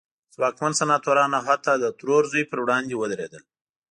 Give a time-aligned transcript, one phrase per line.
[0.35, 3.43] ځواکمن سناتوران او حتی د ترور زوی پر وړاندې ودرېدل.